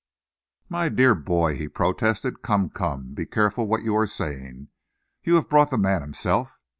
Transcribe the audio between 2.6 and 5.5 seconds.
come, be careful what you are saying. You have